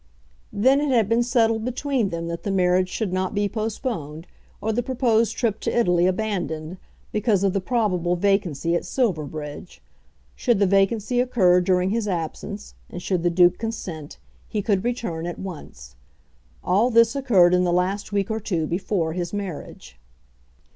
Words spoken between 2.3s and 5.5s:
the marriage should not be postponed, or the proposed